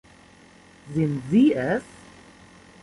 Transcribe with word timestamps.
Sind 0.95 1.21
Sie 1.29 1.53
es? 1.53 1.83